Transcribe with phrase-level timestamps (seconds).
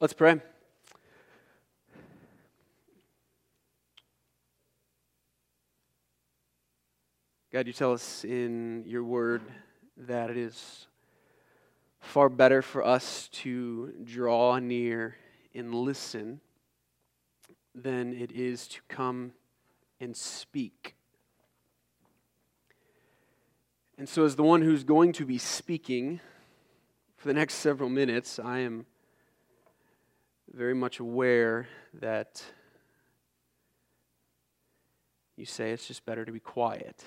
[0.00, 0.40] Let's pray.
[7.52, 9.42] God, you tell us in your word
[9.96, 10.86] that it is
[11.98, 15.16] far better for us to draw near
[15.52, 16.40] and listen
[17.74, 19.32] than it is to come
[19.98, 20.94] and speak.
[23.98, 26.20] And so, as the one who's going to be speaking
[27.16, 28.86] for the next several minutes, I am
[30.52, 32.42] very much aware that
[35.36, 37.04] you say it's just better to be quiet.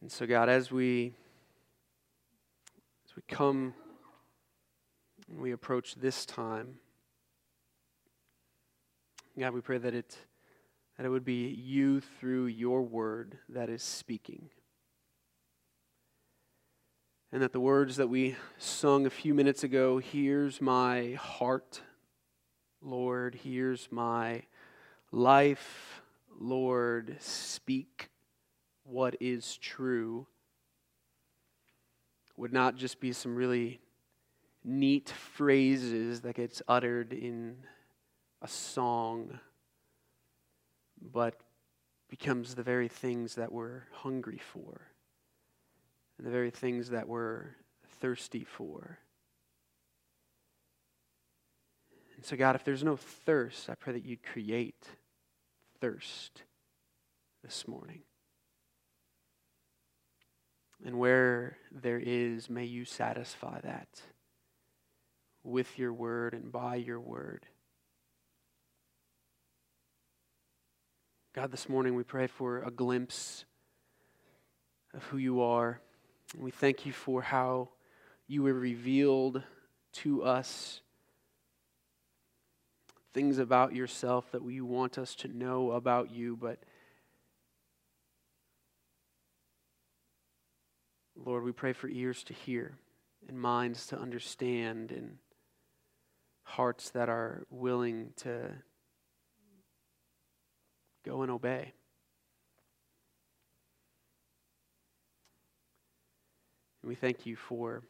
[0.00, 1.12] And so, God, as we
[3.06, 3.74] as we come
[5.28, 6.76] and we approach this time,
[9.38, 10.16] God, we pray that it
[10.96, 14.50] that it would be you through your word that is speaking.
[17.32, 21.80] And that the words that we sung a few minutes ago, here's my heart,
[22.82, 24.42] Lord, here's my
[25.12, 26.02] life,
[26.40, 28.08] Lord, speak
[28.82, 30.26] what is true,
[32.36, 33.80] would not just be some really
[34.64, 37.56] neat phrases that gets uttered in
[38.42, 39.38] a song
[41.12, 41.40] but
[42.08, 44.80] becomes the very things that we're hungry for
[46.20, 47.46] and the very things that we're
[47.98, 48.98] thirsty for.
[52.14, 54.84] And so, God, if there's no thirst, I pray that you'd create
[55.80, 56.42] thirst
[57.42, 58.02] this morning.
[60.84, 64.02] And where there is, may you satisfy that
[65.42, 67.46] with your word and by your word.
[71.34, 73.46] God, this morning we pray for a glimpse
[74.92, 75.80] of who you are.
[76.36, 77.70] We thank you for how
[78.26, 79.42] you were revealed
[79.92, 80.80] to us
[83.12, 86.60] things about yourself that we want us to know about you, but
[91.16, 92.78] Lord, we pray for ears to hear
[93.28, 95.18] and minds to understand and
[96.44, 98.52] hearts that are willing to
[101.04, 101.72] Go and obey.
[106.84, 107.82] We thank you for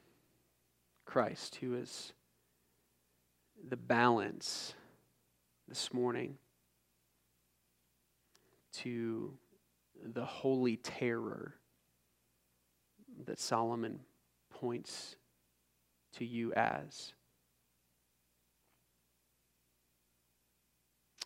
[1.05, 2.13] Christ, who is
[3.69, 4.75] the balance
[5.69, 6.39] this morning
[8.73, 9.33] to
[10.03, 11.55] the holy terror
[13.27, 14.01] that Solomon
[14.51, 15.17] points
[16.15, 17.13] to you as.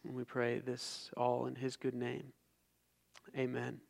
[0.05, 2.33] And we pray this all in his good name.
[3.37, 3.81] Amen.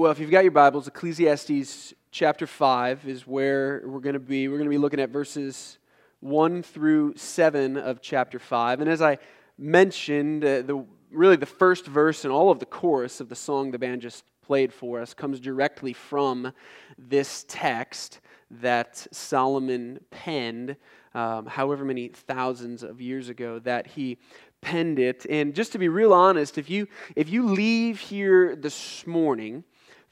[0.00, 4.48] Well, if you've got your Bibles, Ecclesiastes chapter 5 is where we're going to be.
[4.48, 5.76] We're going to be looking at verses
[6.20, 8.80] 1 through 7 of chapter 5.
[8.80, 9.18] And as I
[9.58, 13.72] mentioned, uh, the, really the first verse and all of the chorus of the song
[13.72, 16.50] the band just played for us comes directly from
[16.96, 20.76] this text that Solomon penned
[21.12, 24.16] um, however many thousands of years ago that he
[24.62, 25.26] penned it.
[25.28, 29.62] And just to be real honest, if you, if you leave here this morning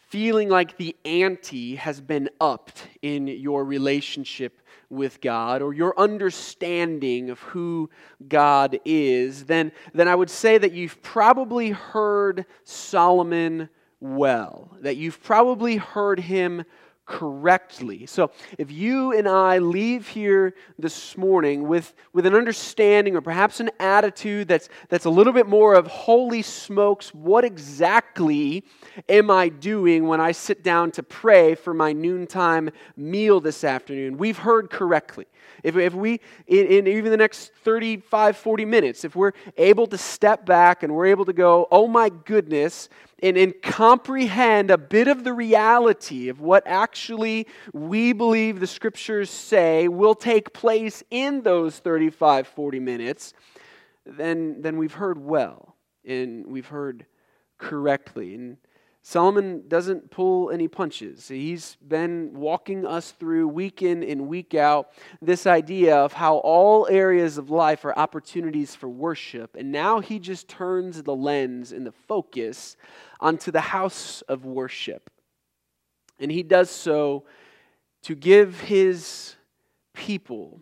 [0.08, 7.28] feeling like the ante has been upped in your relationship with God or your understanding
[7.28, 7.90] of who
[8.26, 13.68] God is, then, then I would say that you've probably heard Solomon
[14.00, 16.64] well, that you've probably heard him
[17.08, 18.04] correctly.
[18.04, 23.60] So, if you and I leave here this morning with, with an understanding or perhaps
[23.60, 28.62] an attitude that's, that's a little bit more of, holy smokes, what exactly
[29.08, 34.18] am I doing when I sit down to pray for my noontime meal this afternoon?
[34.18, 35.26] We've heard correctly.
[35.62, 39.98] If, if we, in, in even the next 35, 40 minutes, if we're able to
[39.98, 42.88] step back and we're able to go, oh my goodness,
[43.22, 49.30] and, and comprehend a bit of the reality of what actually we believe the scriptures
[49.30, 53.34] say will take place in those 35, 40 minutes,
[54.06, 55.74] then, then we've heard well
[56.04, 57.06] and we've heard
[57.58, 58.34] correctly.
[58.34, 58.56] And
[59.02, 61.28] Solomon doesn't pull any punches.
[61.28, 64.90] He's been walking us through week in and week out
[65.22, 69.56] this idea of how all areas of life are opportunities for worship.
[69.56, 72.76] And now he just turns the lens and the focus
[73.20, 75.10] onto the house of worship.
[76.18, 77.24] And he does so
[78.02, 79.36] to give his
[79.94, 80.60] people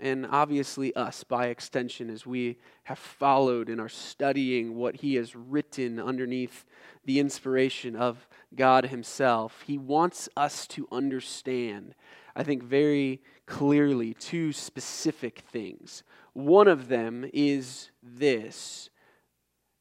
[0.00, 5.36] and obviously us by extension as we have followed and are studying what he has
[5.36, 6.64] written underneath
[7.04, 9.62] the inspiration of God himself.
[9.66, 11.94] He wants us to understand,
[12.34, 16.02] I think, very clearly two specific things.
[16.32, 18.88] One of them is this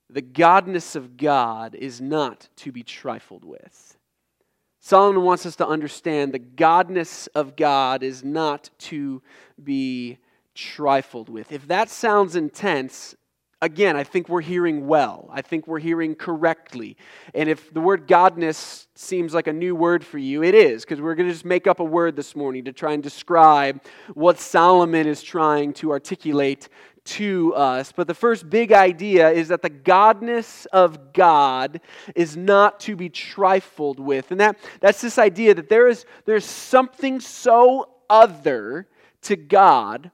[0.10, 3.98] the godness of God is not to be trifled with.
[4.83, 9.22] Solomon wants us to understand the godness of God is not to
[9.63, 10.18] be
[10.56, 11.51] trifled with.
[11.51, 13.16] If that sounds intense,
[13.62, 15.30] again, I think we're hearing well.
[15.31, 16.98] I think we're hearing correctly.
[17.36, 21.00] And if the word godness seems like a new word for you, it is, because
[21.00, 23.81] we're going to just make up a word this morning to try and describe
[24.16, 26.69] what Solomon is trying to articulate
[27.03, 27.92] to us.
[27.92, 31.81] But the first big idea is that the godness of God
[32.15, 34.31] is not to be trifled with.
[34.31, 38.88] And that, that's this idea that there is there's something so other
[39.24, 40.12] to God,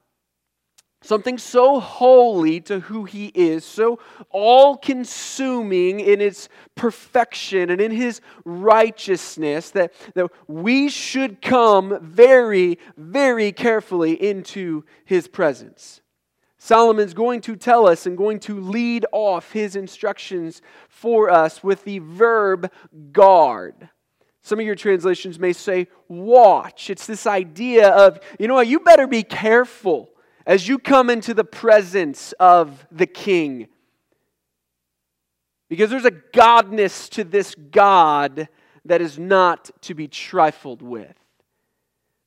[1.01, 3.99] something so holy to who He is, so
[4.29, 12.77] all consuming in its perfection and in His righteousness, that, that we should come very,
[12.97, 16.01] very carefully into His presence.
[16.67, 21.85] Solomon's going to tell us and going to lead off his instructions for us with
[21.85, 22.69] the verb
[23.13, 23.89] guard.
[24.41, 26.89] Some of your translations may say watch.
[26.89, 30.09] It's this idea of, you know what, you better be careful
[30.45, 33.69] as you come into the presence of the king.
[35.69, 38.49] Because there's a godness to this God
[38.83, 41.15] that is not to be trifled with.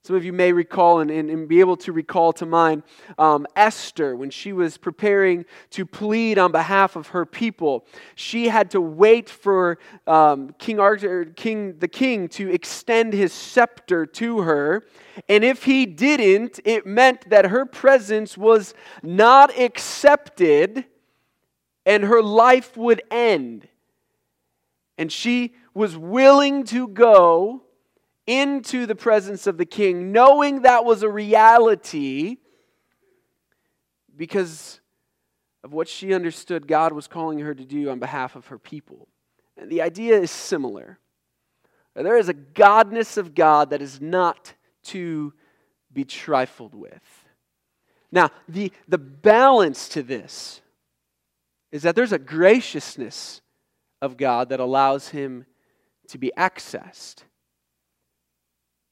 [0.02, 2.84] Some of you may recall and, and, and be able to recall to mind
[3.18, 7.84] um, Esther when she was preparing to plead on behalf of her people.
[8.14, 14.06] She had to wait for um, King Arthur, King the king, to extend his scepter
[14.06, 14.84] to her,
[15.28, 20.86] and if he didn't, it meant that her presence was not accepted,
[21.84, 23.68] and her life would end.
[24.96, 27.64] And she was willing to go
[28.26, 32.36] into the presence of the king, knowing that was a reality
[34.16, 34.80] because
[35.62, 39.08] of what she understood God was calling her to do on behalf of her people.
[39.56, 40.98] And the idea is similar.
[41.94, 45.32] There is a godness of God that is not to
[45.92, 47.24] be trifled with.
[48.12, 50.60] Now, the, the balance to this
[51.72, 53.40] is that there's a graciousness
[54.02, 55.46] of God that allows him
[56.08, 57.22] to be accessed.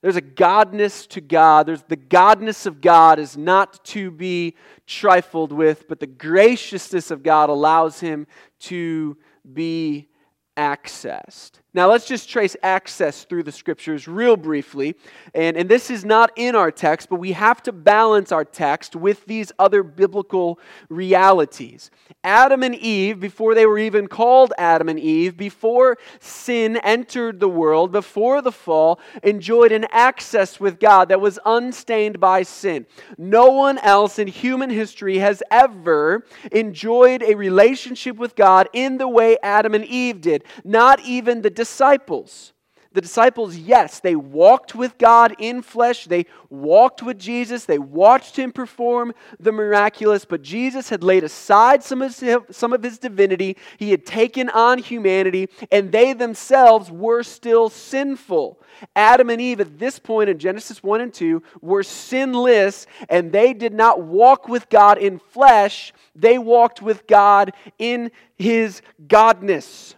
[0.01, 1.67] There's a godness to God.
[1.67, 4.55] There's the godness of God is not to be
[4.87, 8.27] trifled with, but the graciousness of God allows him
[8.61, 9.17] to
[9.53, 10.09] be
[10.57, 11.53] accessed.
[11.75, 14.97] Now, let's just trace access through the scriptures real briefly.
[15.35, 18.97] And, and this is not in our text, but we have to balance our text
[18.97, 21.91] with these other biblical realities.
[22.25, 27.49] Adam and Eve, before they were even called Adam and Eve, before sin entered the
[27.49, 32.87] world, before the fall, enjoyed an access with God that was unstained by sin.
[33.19, 39.09] No one else in human history has ever enjoyed a relationship with God in the
[39.09, 40.45] way Adam and Eve did.
[40.65, 42.53] Not even the disciples.
[42.93, 46.05] The disciples, yes, they walked with God in flesh.
[46.05, 47.65] They walked with Jesus.
[47.65, 50.25] They watched him perform the miraculous.
[50.25, 53.57] But Jesus had laid aside some of, his, some of his divinity.
[53.77, 58.61] He had taken on humanity, and they themselves were still sinful.
[58.95, 63.53] Adam and Eve, at this point in Genesis 1 and 2, were sinless, and they
[63.53, 65.93] did not walk with God in flesh.
[66.15, 69.97] They walked with God in his godness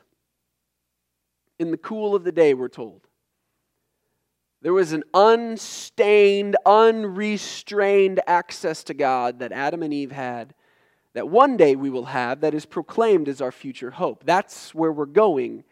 [1.60, 3.06] in the cool of the day, we're told.
[4.62, 10.54] There was an unstained, unrestrained access to God that Adam and Eve had,
[11.12, 14.24] that one day we will have, that is proclaimed as our future hope.
[14.24, 15.64] That's where we're going,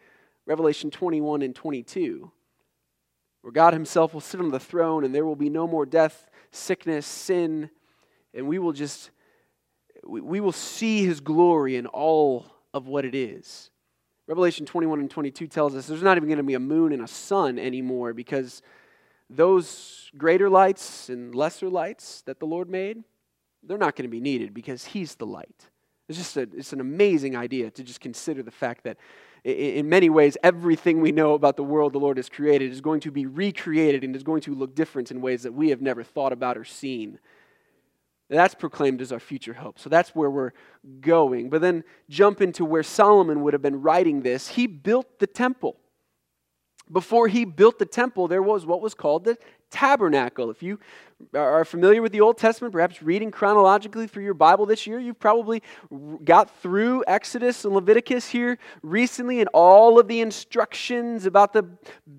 [0.45, 2.31] Revelation 21 and 22,
[3.41, 6.29] where God Himself will sit on the throne and there will be no more death,
[6.51, 7.71] sickness, sin,
[8.35, 9.09] and we will just,
[10.07, 13.71] we will see His glory in all of what it is.
[14.29, 17.01] Revelation 21 and 22 tells us there's not even going to be a moon and
[17.01, 18.61] a sun anymore because
[19.27, 23.03] those greater lights and lesser lights that the Lord made,
[23.63, 25.69] they're not going to be needed because He's the light.
[26.07, 28.97] It's just a, it's an amazing idea to just consider the fact that
[29.43, 32.99] in many ways, everything we know about the world the Lord has created is going
[32.99, 36.03] to be recreated and is going to look different in ways that we have never
[36.03, 37.17] thought about or seen.
[38.29, 39.79] That's proclaimed as our future hope.
[39.79, 40.51] So that's where we're
[41.01, 41.49] going.
[41.49, 44.49] But then jump into where Solomon would have been writing this.
[44.49, 45.77] He built the temple.
[46.91, 49.37] Before he built the temple, there was what was called the
[49.71, 50.49] tabernacle.
[50.49, 50.79] If you
[51.33, 55.19] are familiar with the Old Testament, perhaps reading chronologically through your Bible this year, you've
[55.19, 55.61] probably
[56.23, 61.63] got through Exodus and Leviticus here recently and all of the instructions about the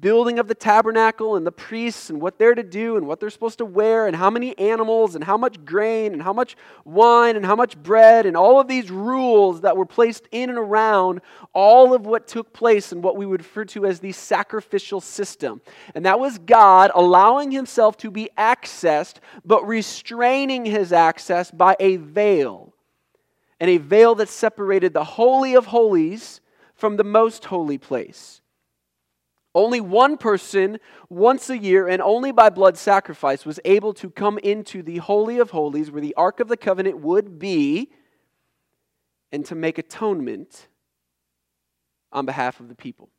[0.01, 3.31] building of the tabernacle and the priests and what they're to do and what they're
[3.31, 7.37] supposed to wear and how many animals and how much grain and how much wine
[7.37, 11.21] and how much bread and all of these rules that were placed in and around
[11.53, 15.61] all of what took place in what we would refer to as the sacrificial system.
[15.95, 21.77] And that was God allowing himself to be accessed accessed, but restraining his access by
[21.81, 22.75] a veil.
[23.59, 26.41] And a veil that separated the Holy of Holies
[26.75, 28.41] from the most holy place.
[29.55, 30.79] Only one person
[31.09, 35.39] once a year and only by blood sacrifice was able to come into the Holy
[35.39, 37.91] of Holies where the Ark of the Covenant would be
[39.33, 40.69] and to make atonement
[42.13, 43.11] on behalf of the people.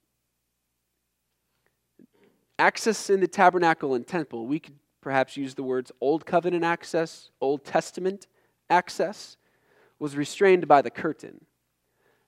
[2.57, 7.31] Access in the tabernacle and temple, we could perhaps use the words Old Covenant access,
[7.41, 8.27] Old Testament
[8.69, 9.37] access,
[9.99, 11.45] was restrained by the curtain.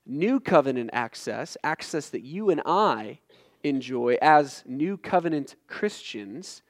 [0.05, 3.19] New covenant access, access that you and I
[3.63, 6.61] enjoy as new covenant Christians,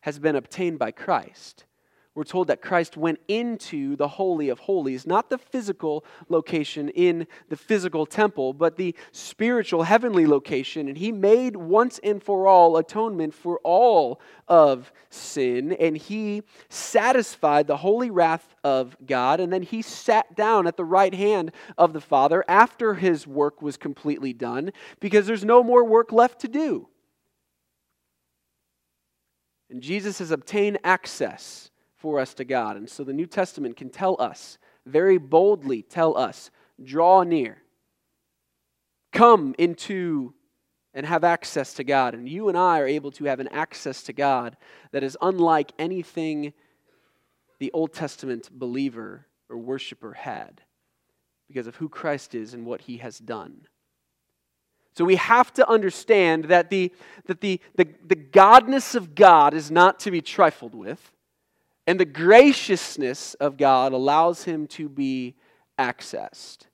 [0.00, 1.64] has been obtained by Christ
[2.18, 7.28] we're told that Christ went into the Holy of Holies, not the physical location in
[7.48, 10.88] the physical temple, but the spiritual heavenly location.
[10.88, 15.74] And he made once and for all atonement for all of sin.
[15.74, 19.38] And he satisfied the holy wrath of God.
[19.38, 23.62] And then he sat down at the right hand of the Father after his work
[23.62, 26.88] was completely done, because there's no more work left to do.
[29.70, 32.76] And Jesus has obtained access for us to God.
[32.76, 36.50] And so the New Testament can tell us, very boldly tell us,
[36.82, 37.58] draw near.
[39.12, 40.34] Come into
[40.94, 42.14] and have access to God.
[42.14, 44.56] And you and I are able to have an access to God
[44.92, 46.52] that is unlike anything
[47.58, 50.62] the Old Testament believer or worshiper had
[51.48, 53.66] because of who Christ is and what he has done.
[54.96, 56.92] So we have to understand that the,
[57.26, 61.12] that the, the, the godness of God is not to be trifled with.
[61.88, 65.36] And the graciousness of God allows him to be
[65.78, 66.66] accessed.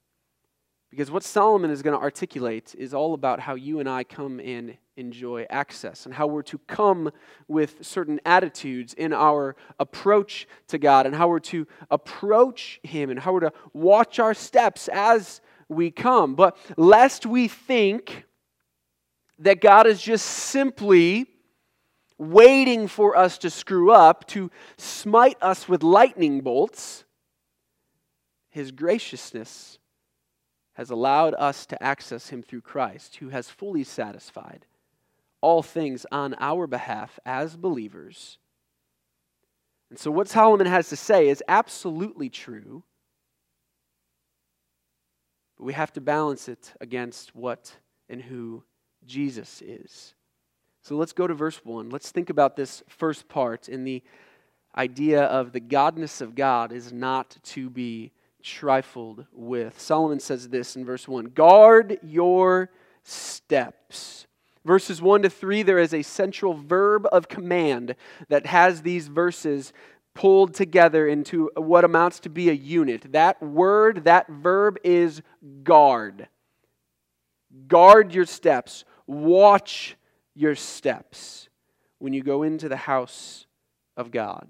[0.91, 4.41] Because what Solomon is going to articulate is all about how you and I come
[4.41, 7.13] and enjoy access and how we're to come
[7.47, 13.21] with certain attitudes in our approach to God and how we're to approach Him and
[13.21, 16.35] how we're to watch our steps as we come.
[16.35, 18.25] But lest we think
[19.39, 21.29] that God is just simply
[22.31, 27.05] waiting for us to screw up, to smite us with lightning bolts,
[28.51, 29.79] His graciousness
[30.75, 34.67] has allowed us to access Him through Christ, who has fully satisfied
[35.41, 38.39] all things on our behalf as believers.
[39.91, 42.83] And so, what Solomon has to say is absolutely true,
[45.59, 47.77] but we have to balance it against what
[48.09, 48.65] and who
[49.05, 50.15] Jesus is.
[50.85, 51.89] So let's go to verse 1.
[51.89, 54.03] Let's think about this first part in the
[54.77, 58.13] idea of the godness of God is not to be
[58.43, 59.81] trifled with.
[59.81, 62.71] Solomon says this in verse 1 Guard your
[63.03, 64.27] steps.
[64.67, 67.97] Verses 1 to 3, there is a central verb of command
[68.29, 69.73] that has these verses
[70.13, 73.11] pulled together into what amounts to be a unit.
[73.13, 75.23] That word, that verb is
[75.63, 76.29] guard.
[77.69, 78.85] Guard your steps.
[79.07, 79.97] Watch
[80.35, 81.49] your steps
[81.99, 83.47] when you go into the house
[83.97, 84.49] of God.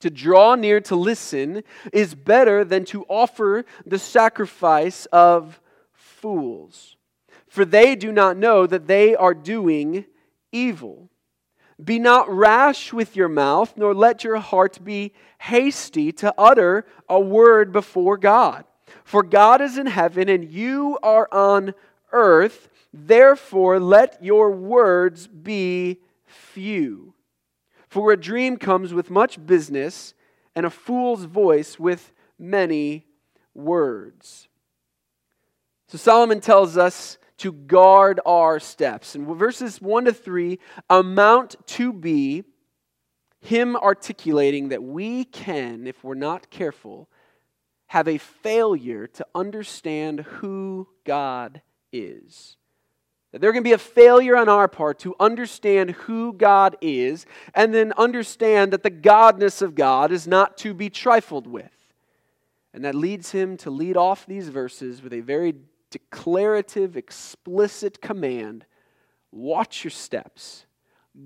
[0.00, 5.60] To draw near to listen is better than to offer the sacrifice of
[5.92, 6.96] fools,
[7.48, 10.04] for they do not know that they are doing
[10.52, 11.10] evil.
[11.82, 17.20] Be not rash with your mouth, nor let your heart be hasty to utter a
[17.20, 18.64] word before God.
[19.04, 21.74] For God is in heaven, and you are on
[22.12, 22.68] earth.
[22.92, 27.14] Therefore, let your words be few.
[27.88, 30.14] For a dream comes with much business,
[30.54, 33.06] and a fool's voice with many
[33.54, 34.48] words.
[35.86, 39.14] So Solomon tells us to guard our steps.
[39.14, 40.58] And verses 1 to 3
[40.90, 42.44] amount to be
[43.40, 47.08] him articulating that we can, if we're not careful,
[47.86, 52.56] have a failure to understand who God is.
[53.32, 57.74] That there can be a failure on our part to understand who God is and
[57.74, 61.72] then understand that the godness of God is not to be trifled with.
[62.72, 65.54] And that leads him to lead off these verses with a very
[65.90, 68.64] declarative, explicit command
[69.30, 70.64] watch your steps,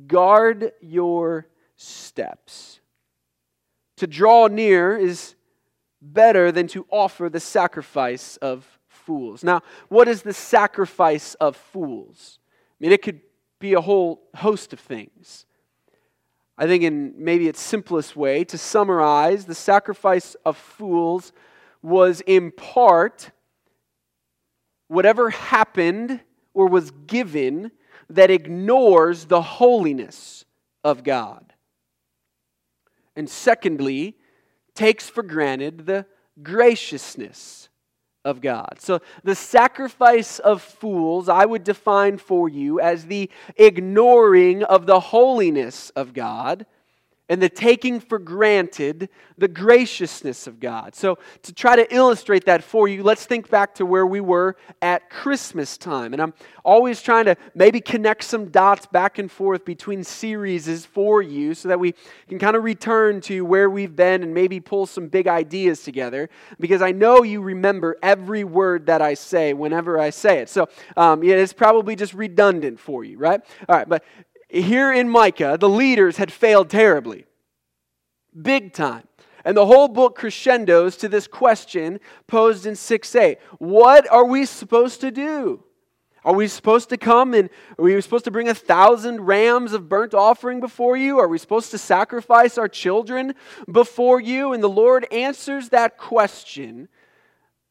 [0.07, 2.81] guard your steps.
[3.99, 5.35] To draw near is
[6.01, 8.67] better than to offer the sacrifice of
[9.05, 9.45] fools.
[9.45, 12.39] Now, what is the sacrifice of fools?
[12.51, 13.21] I mean, it could
[13.59, 15.47] be a whole host of things.
[16.59, 21.33] I think, in maybe its simplest way, to summarize, the sacrifice of fools
[21.83, 23.31] was in part
[24.89, 26.21] whatever happened
[26.55, 27.73] or was given
[28.11, 30.45] that ignores the holiness
[30.85, 31.55] of God.
[33.17, 34.17] And secondly,
[34.75, 36.07] takes for granted the
[36.43, 37.69] graciousness
[38.25, 38.77] of God.
[38.79, 45.01] So, the sacrifice of fools, I would define for you as the ignoring of the
[45.01, 46.67] holiness of God
[47.29, 50.95] and the taking for granted the graciousness of God.
[50.95, 54.57] So, to try to illustrate that for you, let's think back to where we were
[54.81, 56.13] at Christmas time.
[56.13, 61.23] And I'm always trying to maybe connect some dots back and forth between series for
[61.23, 61.95] you so that we
[62.29, 66.29] can kind of return to where we've been and maybe pull some big ideas together
[66.61, 70.49] because I know you remember every word that I say whenever I say it.
[70.49, 73.41] So, um, yeah, it's probably just redundant for you, right?
[73.69, 74.05] All right, but
[74.53, 77.25] here in Micah, the leaders had failed terribly,
[78.41, 79.09] big time.
[79.45, 85.01] And the whole book crescendos to this question posed in 6a What are we supposed
[85.01, 85.65] to do?
[86.25, 89.89] Are we supposed to come and are we supposed to bring a thousand rams of
[89.89, 91.19] burnt offering before you?
[91.19, 93.35] Are we supposed to sacrifice our children
[93.71, 94.53] before you?
[94.53, 96.89] And the Lord answers that question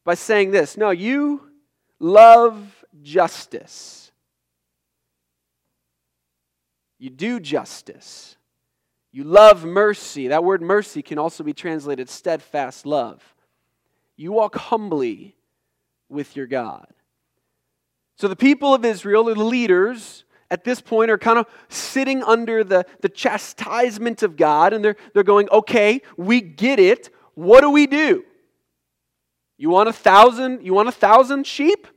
[0.04, 1.48] by saying this No, you
[1.98, 4.01] love justice
[7.02, 8.36] you do justice.
[9.10, 10.28] You love mercy.
[10.28, 13.20] That word mercy can also be translated steadfast love.
[14.16, 15.34] You walk humbly
[16.08, 16.86] with your God.
[18.14, 22.62] So the people of Israel, the leaders, at this point are kind of sitting under
[22.62, 27.10] the, the chastisement of God and they're, they're going, okay, we get it.
[27.34, 28.22] What do we do?
[29.58, 31.88] You want a thousand, you want a thousand sheep?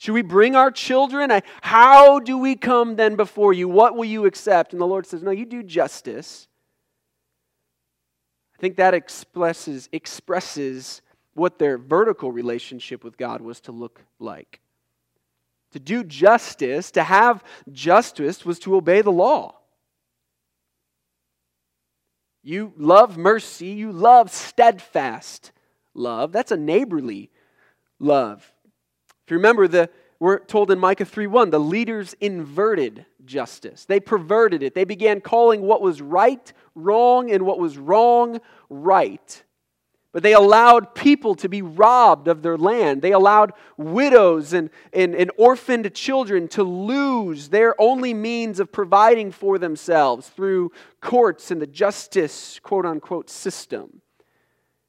[0.00, 1.30] Should we bring our children?
[1.60, 3.68] How do we come then before you?
[3.68, 4.72] What will you accept?
[4.72, 6.48] And the Lord says, No, you do justice.
[8.56, 11.02] I think that expresses, expresses
[11.34, 14.60] what their vertical relationship with God was to look like.
[15.72, 19.56] To do justice, to have justice, was to obey the law.
[22.42, 25.52] You love mercy, you love steadfast
[25.92, 26.32] love.
[26.32, 27.28] That's a neighborly
[27.98, 28.50] love.
[29.30, 33.84] You remember, the, we're told in Micah 3:1, the leaders inverted justice.
[33.86, 34.74] They perverted it.
[34.74, 39.42] They began calling what was right wrong and what was wrong right.
[40.12, 43.00] But they allowed people to be robbed of their land.
[43.00, 49.30] They allowed widows and, and, and orphaned children to lose their only means of providing
[49.30, 54.02] for themselves through courts and the justice, quote unquote, system.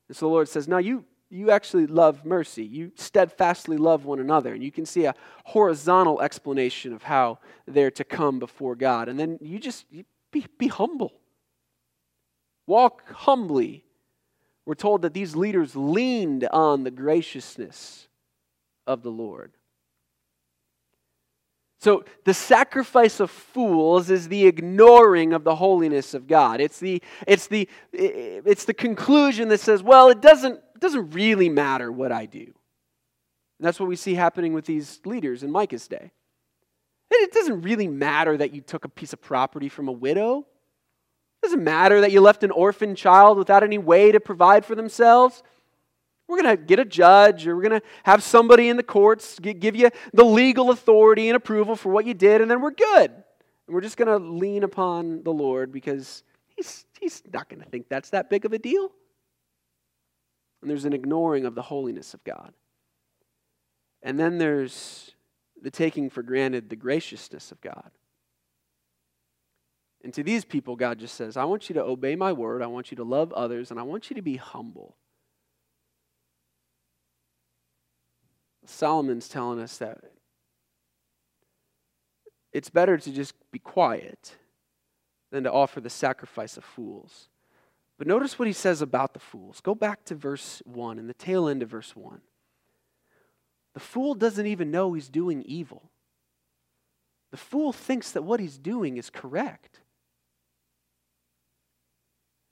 [0.07, 2.63] And so the Lord says, Now you, you actually love mercy.
[2.63, 4.53] You steadfastly love one another.
[4.53, 5.15] And you can see a
[5.45, 9.07] horizontal explanation of how they're to come before God.
[9.07, 9.85] And then you just
[10.31, 11.13] be, be humble.
[12.67, 13.85] Walk humbly.
[14.65, 18.07] We're told that these leaders leaned on the graciousness
[18.85, 19.53] of the Lord.
[21.79, 26.61] So, the sacrifice of fools is the ignoring of the holiness of God.
[26.61, 31.91] It's the, it's the, it's the conclusion that says, well, it doesn't, doesn't really matter
[31.91, 32.39] what I do.
[32.39, 36.11] And that's what we see happening with these leaders in Micah's day.
[37.11, 40.39] It doesn't really matter that you took a piece of property from a widow.
[40.39, 44.73] It doesn't matter that you left an orphan child without any way to provide for
[44.73, 45.43] themselves.
[46.27, 49.37] We're going to get a judge or we're going to have somebody in the courts
[49.39, 53.11] give you the legal authority and approval for what you did, and then we're good.
[53.11, 56.23] And we're just going to lean upon the Lord because
[56.55, 58.91] he's, he's not going to think that's that big of a deal
[60.61, 62.53] and there's an ignoring of the holiness of God.
[64.03, 65.11] And then there's
[65.61, 67.91] the taking for granted the graciousness of God.
[70.03, 72.67] And to these people, God just says, I want you to obey my word, I
[72.67, 74.95] want you to love others, and I want you to be humble.
[78.65, 79.99] Solomon's telling us that
[82.51, 84.35] it's better to just be quiet
[85.31, 87.29] than to offer the sacrifice of fools.
[88.01, 89.61] But notice what he says about the fools.
[89.61, 92.19] Go back to verse 1 and the tail end of verse 1.
[93.75, 95.91] The fool doesn't even know he's doing evil.
[97.29, 99.81] The fool thinks that what he's doing is correct.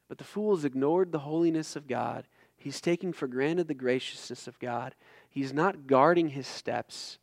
[0.07, 2.27] But the fool has ignored the holiness of God.
[2.55, 4.93] He's taking for granted the graciousness of God.
[5.31, 7.17] He's not guarding his steps.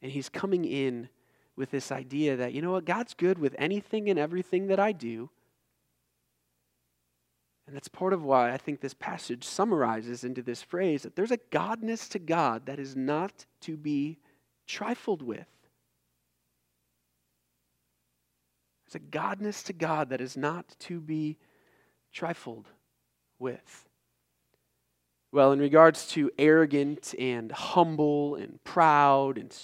[0.00, 1.10] And he's coming in
[1.56, 4.92] with this idea that, you know what, God's good with anything and everything that I
[4.92, 5.28] do.
[7.66, 11.30] And that's part of why I think this passage summarizes into this phrase that there's
[11.30, 14.18] a godness to God that is not to be
[14.66, 15.48] trifled with.
[18.86, 21.38] There's a godness to God that is not to be
[22.12, 22.68] trifled
[23.38, 23.88] with.
[25.32, 29.56] Well, in regards to arrogant and humble and proud and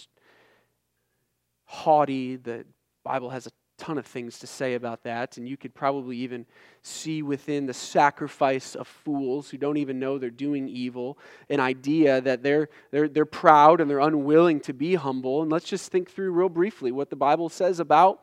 [1.67, 2.65] haughty, the
[3.05, 6.45] Bible has a ton of things to say about that, and you could probably even
[6.83, 12.21] see within the sacrifice of fools who don't even know they're doing evil an idea
[12.21, 15.43] that they're, they're, they're proud and they're unwilling to be humble.
[15.43, 18.21] And let's just think through real briefly what the Bible says about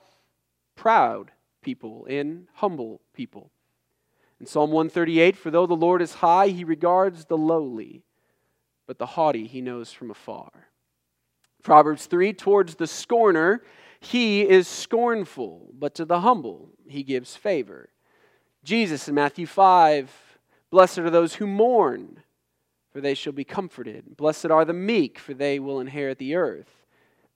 [0.75, 1.31] proud
[1.63, 3.49] people and humble people.
[4.39, 8.03] In Psalm 138, for though the Lord is high, he regards the lowly,
[8.85, 10.51] but the haughty he knows from afar.
[11.63, 13.63] Proverbs 3, towards the scorner,
[13.99, 17.89] he is scornful, but to the humble he gives favor.
[18.63, 20.11] Jesus in Matthew 5,
[20.69, 22.21] blessed are those who mourn,
[22.91, 24.17] for they shall be comforted.
[24.17, 26.85] Blessed are the meek, for they will inherit the earth.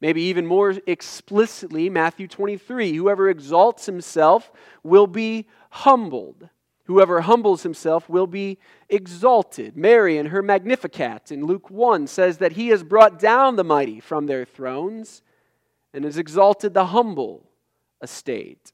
[0.01, 4.51] Maybe even more explicitly, Matthew 23 whoever exalts himself
[4.83, 6.49] will be humbled.
[6.85, 8.57] Whoever humbles himself will be
[8.89, 9.77] exalted.
[9.77, 13.99] Mary in her Magnificat in Luke 1 says that he has brought down the mighty
[13.99, 15.21] from their thrones
[15.93, 17.49] and has exalted the humble
[18.01, 18.71] estate.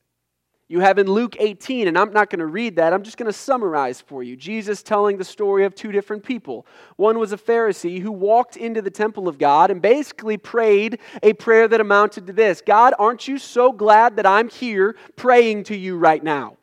[0.69, 3.31] You have in Luke 18, and I'm not going to read that, I'm just going
[3.31, 4.35] to summarize for you.
[4.35, 6.65] Jesus telling the story of two different people.
[6.97, 11.31] One was a Pharisee who walked into the temple of God and basically prayed a
[11.33, 15.77] prayer that amounted to this God, aren't you so glad that I'm here praying to
[15.77, 16.56] you right now?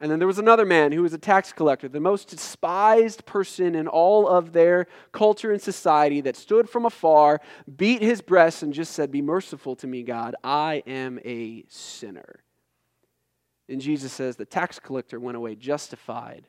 [0.00, 3.74] And then there was another man who was a tax collector, the most despised person
[3.74, 7.40] in all of their culture and society, that stood from afar,
[7.76, 10.34] beat his breast, and just said, Be merciful to me, God.
[10.42, 12.42] I am a sinner.
[13.68, 16.46] And Jesus says, The tax collector went away justified.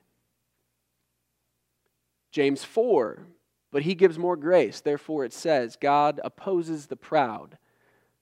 [2.32, 3.28] James 4,
[3.74, 4.80] but he gives more grace.
[4.80, 7.58] Therefore, it says, God opposes the proud,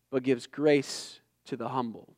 [0.10, 2.15] but gives grace to the humble.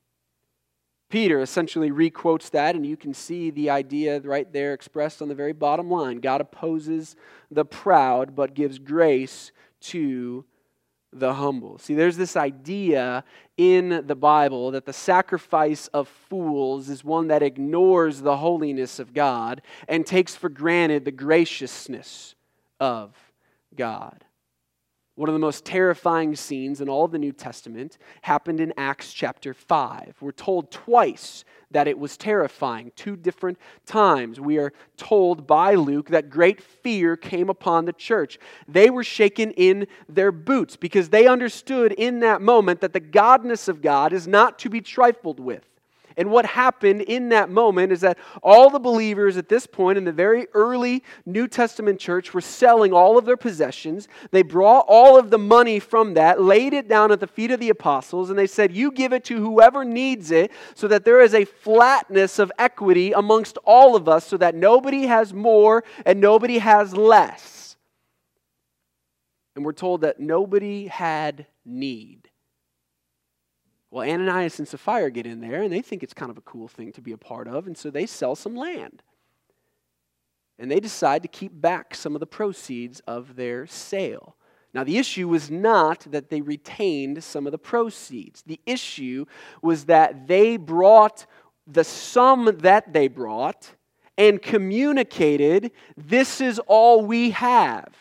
[1.12, 5.36] Peter essentially requotes that, and you can see the idea right there expressed on the
[5.36, 6.22] very bottom line.
[6.22, 7.18] God opposes
[7.52, 10.46] the proud, but gives grace to
[11.12, 11.78] the humble.
[11.80, 13.26] See, there's this idea
[13.58, 19.14] in the Bible that the sacrifice of fools is one that ignores the holiness of
[19.14, 22.36] God and takes for granted the graciousness
[22.80, 23.14] of
[23.76, 24.24] God.
[25.22, 29.14] One of the most terrifying scenes in all of the New Testament happened in Acts
[29.14, 30.16] chapter 5.
[30.20, 34.40] We're told twice that it was terrifying, two different times.
[34.40, 38.40] We are told by Luke that great fear came upon the church.
[38.68, 43.68] They were shaken in their boots because they understood in that moment that the godness
[43.68, 45.68] of God is not to be trifled with.
[46.18, 50.04] And what happened in that moment is that all the believers at this point in
[50.04, 54.08] the very early New Testament church were selling all of their possessions.
[54.32, 57.60] They brought all of the money from that, laid it down at the feet of
[57.60, 61.22] the apostles, and they said, You give it to whoever needs it, so that there
[61.22, 66.20] is a flatness of equity amongst all of us, so that nobody has more and
[66.20, 67.76] nobody has less.
[69.56, 72.31] And we're told that nobody had need.
[73.92, 76.70] Well, Ananias and Sapphira get in there and they think it's kind of a cool
[76.70, 79.04] thing to be a part of, and so they sell some land.
[80.58, 84.36] And they decide to keep back some of the proceeds of their sale.
[84.74, 88.42] Now, the issue was not that they retained some of the proceeds.
[88.44, 89.26] The issue
[89.62, 91.26] was that they brought
[91.68, 93.76] the sum that they brought
[94.18, 97.94] and communicated, This is all we have.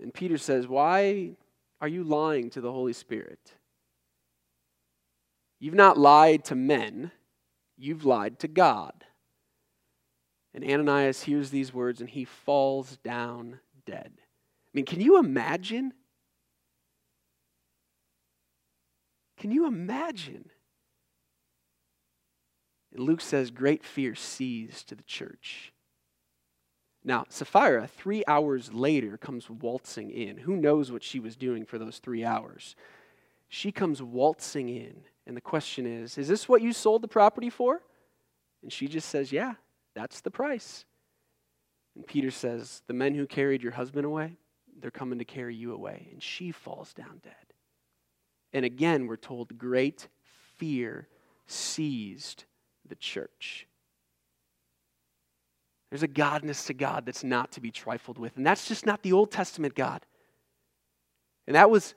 [0.00, 1.32] And Peter says, Why
[1.80, 3.54] are you lying to the Holy Spirit?
[5.62, 7.12] You've not lied to men,
[7.78, 9.04] you've lied to God.
[10.52, 14.10] And Ananias hears these words and he falls down dead.
[14.16, 15.92] I mean, can you imagine?
[19.38, 20.50] Can you imagine?
[22.92, 25.72] And Luke says, great fear seized to the church.
[27.04, 30.38] Now, Sapphira, three hours later, comes waltzing in.
[30.38, 32.74] Who knows what she was doing for those three hours?
[33.48, 37.50] She comes waltzing in and the question is, is this what you sold the property
[37.50, 37.80] for?
[38.62, 39.54] And she just says, yeah,
[39.94, 40.84] that's the price.
[41.94, 44.36] And Peter says, the men who carried your husband away,
[44.80, 46.08] they're coming to carry you away.
[46.12, 47.34] And she falls down dead.
[48.52, 50.08] And again, we're told great
[50.56, 51.08] fear
[51.46, 52.44] seized
[52.88, 53.66] the church.
[55.90, 58.36] There's a godness to God that's not to be trifled with.
[58.36, 60.06] And that's just not the Old Testament God.
[61.46, 61.94] And that was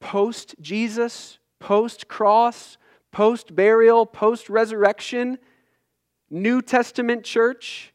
[0.00, 2.76] post Jesus, post cross,
[3.12, 5.38] post burial, post resurrection,
[6.28, 7.94] New Testament church.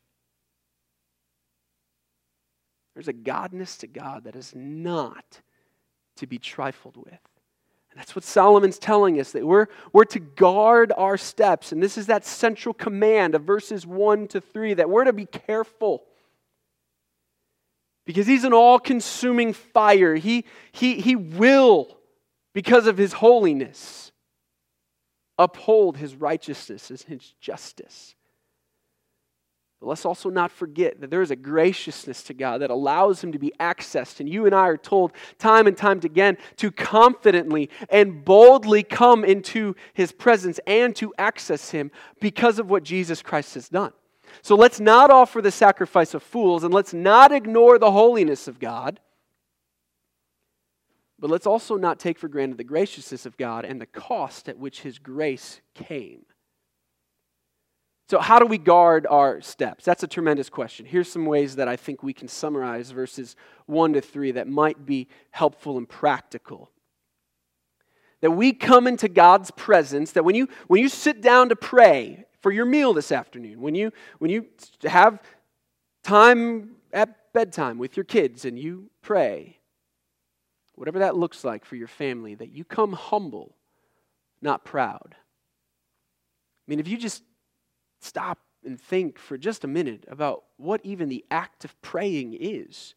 [2.93, 5.41] There's a godness to God that is not
[6.15, 7.19] to be trifled with.
[7.91, 11.73] And that's what Solomon's telling us that we're, we're to guard our steps.
[11.73, 15.25] And this is that central command of verses 1 to 3 that we're to be
[15.25, 16.05] careful.
[18.05, 20.15] Because he's an all consuming fire.
[20.15, 21.96] He, he, he will,
[22.57, 24.11] because of his holiness,
[25.37, 28.15] uphold his righteousness and his justice.
[29.79, 33.31] But let's also not forget that there is a graciousness to God that allows Him
[33.33, 34.19] to be accessed.
[34.19, 39.23] And you and I are told time and time again to confidently and boldly come
[39.23, 43.93] into His presence and to access Him because of what Jesus Christ has done.
[44.41, 48.59] So let's not offer the sacrifice of fools and let's not ignore the holiness of
[48.59, 48.99] God.
[51.19, 54.59] But let's also not take for granted the graciousness of God and the cost at
[54.59, 56.25] which His grace came.
[58.09, 59.83] So, how do we guard our steps?
[59.83, 60.85] That's a tremendous question.
[60.85, 64.85] Here's some ways that I think we can summarize verses 1 to 3 that might
[64.85, 66.71] be helpful and practical.
[68.21, 72.25] That we come into God's presence, that when you, when you sit down to pray
[72.41, 74.45] for your meal this afternoon, when you, when you
[74.83, 75.21] have
[76.03, 79.57] time at bedtime with your kids and you pray,
[80.77, 83.55] whatever that looks like for your family, that you come humble,
[84.41, 85.15] not proud.
[85.15, 87.23] I mean, if you just
[87.99, 92.93] stop and think for just a minute about what even the act of praying is.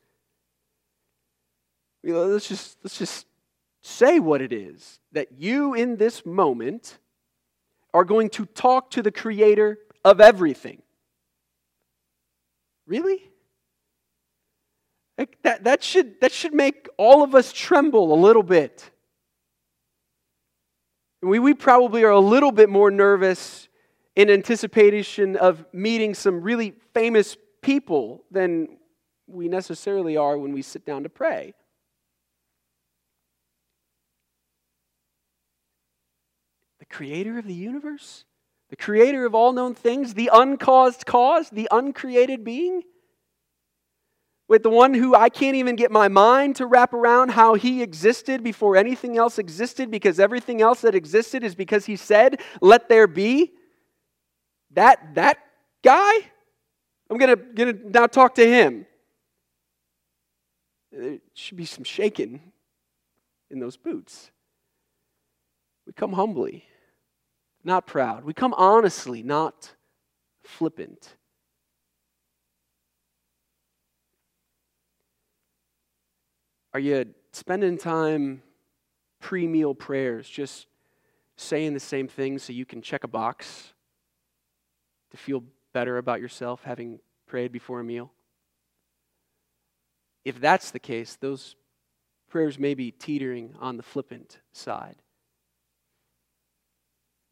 [2.03, 3.27] You know, let's just let's just
[3.83, 6.99] say what it is that you in this moment
[7.95, 10.83] are going to talk to the creator of everything.
[12.87, 13.30] Really?
[15.21, 18.91] Like that, that, should, that should make all of us tremble a little bit.
[21.21, 23.69] We, we probably are a little bit more nervous
[24.17, 28.79] in anticipation of meeting some really famous people than
[29.27, 31.53] we necessarily are when we sit down to pray.
[36.79, 38.25] The creator of the universe,
[38.71, 42.85] the creator of all known things, the uncaused cause, the uncreated being.
[44.51, 47.85] With the one who I can't even get my mind to wrap around how he
[47.85, 52.89] existed before anything else existed, because everything else that existed is because he said, Let
[52.89, 53.53] there be.
[54.73, 55.39] That, that
[55.85, 56.15] guy?
[57.09, 58.87] I'm going to gonna now talk to him.
[60.91, 62.41] There should be some shaking
[63.53, 64.33] in those boots.
[65.87, 66.65] We come humbly,
[67.63, 68.25] not proud.
[68.25, 69.77] We come honestly, not
[70.43, 71.15] flippant.
[76.73, 78.43] Are you spending time
[79.21, 80.67] pre meal prayers just
[81.37, 83.73] saying the same thing so you can check a box?
[85.11, 88.13] to feel better about yourself having prayed before a meal?
[90.25, 91.57] If that's the case, those
[92.29, 94.97] prayers may be teetering on the flippant side.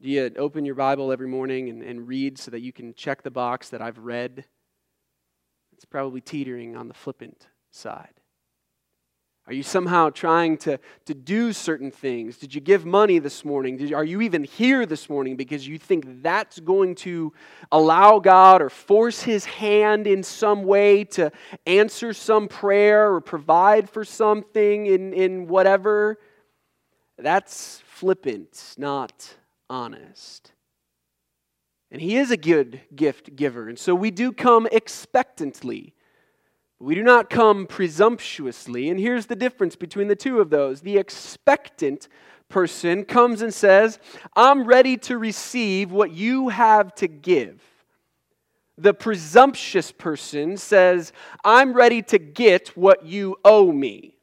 [0.01, 3.23] Do you open your Bible every morning and, and read so that you can check
[3.23, 4.45] the box that I've read?
[5.73, 8.18] It's probably teetering on the flippant side.
[9.49, 12.37] Are you somehow trying to, to do certain things?
[12.37, 13.79] Did you give money this morning?
[13.79, 17.33] Did, are you even here this morning because you think that's going to
[17.73, 21.33] allow God or force His hand in some way to
[21.67, 26.19] answer some prayer or provide for something in, in whatever?
[27.17, 29.35] That's flippant, not
[29.71, 30.53] honest.
[31.91, 33.67] And He is a good gift giver.
[33.67, 35.95] And so we do come expectantly
[36.81, 38.89] we do not come presumptuously.
[38.89, 40.81] And here's the difference between the two of those.
[40.81, 42.09] The expectant
[42.49, 43.99] person comes and says,
[44.37, 47.63] I'm ready to receive what you have to give.
[48.77, 51.13] The presumptuous person says,
[51.45, 54.15] I'm ready to get what you owe me.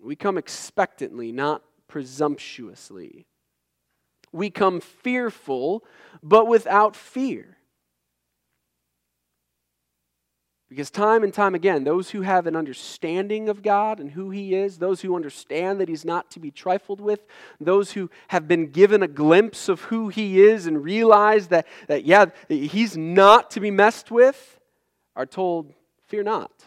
[0.00, 3.26] We come expectantly, not presumptuously.
[4.30, 5.84] We come fearful,
[6.22, 7.57] but without fear.
[10.68, 14.54] Because time and time again, those who have an understanding of God and who He
[14.54, 17.24] is, those who understand that He's not to be trifled with,
[17.58, 22.04] those who have been given a glimpse of who He is and realize that, that
[22.04, 24.60] yeah, He's not to be messed with,
[25.16, 25.72] are told,
[26.06, 26.64] Fear not.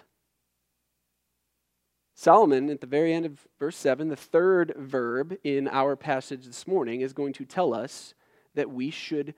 [2.13, 6.67] Solomon, at the very end of verse 7, the third verb in our passage this
[6.67, 8.13] morning, is going to tell us
[8.53, 9.33] that we should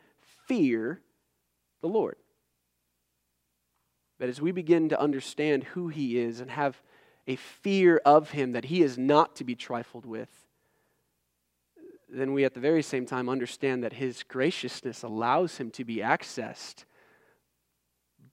[0.48, 1.00] fear
[1.82, 2.18] the Lord.
[4.20, 6.82] But as we begin to understand who He is and have
[7.28, 10.30] a fear of him that he is not to be trifled with,
[12.10, 15.98] then we at the very same time understand that his graciousness allows him to be
[15.98, 16.84] accessed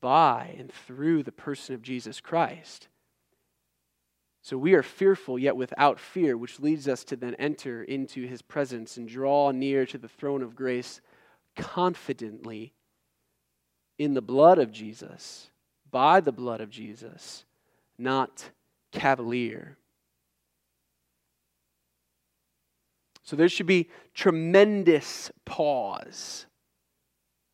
[0.00, 2.88] by and through the person of Jesus Christ.
[4.42, 8.42] So we are fearful, yet without fear, which leads us to then enter into his
[8.42, 11.00] presence and draw near to the throne of grace
[11.56, 12.72] confidently
[13.98, 15.49] in the blood of Jesus,
[15.90, 17.44] by the blood of Jesus,
[17.98, 18.50] not
[18.92, 19.76] cavalier.
[23.22, 26.46] So there should be tremendous pause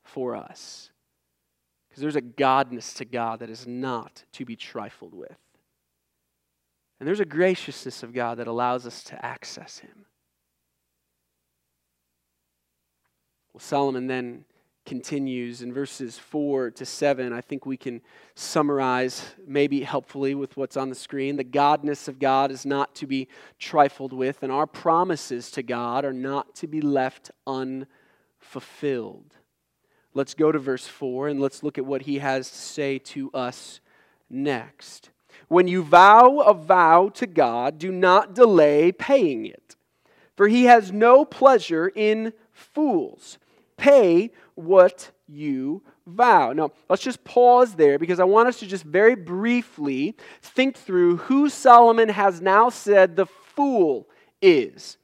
[0.05, 0.91] for us
[1.89, 5.37] because there's a godness to God that is not to be trifled with.
[6.99, 10.07] And there's a graciousness of God that allows us to access Him.
[13.53, 14.45] Well, Solomon then
[14.87, 17.33] continues in verses 4 to 7.
[17.33, 18.01] I think we can
[18.35, 21.37] summarize, maybe helpfully, with what's on the screen.
[21.37, 26.05] The godness of God is not to be trifled with, and our promises to God
[26.05, 29.35] are not to be left unfulfilled.
[30.15, 33.31] Let's go to verse 4 and let's look at what he has to say to
[33.33, 33.81] us
[34.31, 35.11] next.
[35.49, 39.77] When you vow a vow to God, do not delay paying it,
[40.35, 43.39] for he has no pleasure in fools.
[43.77, 46.53] Pay what you vow.
[46.53, 51.19] Now, let's just pause there because I want us to just very briefly think through
[51.19, 54.09] who Solomon has now said the fool
[54.41, 54.99] is.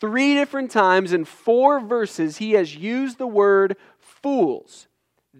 [0.00, 4.86] Three different times in four verses, he has used the word fools.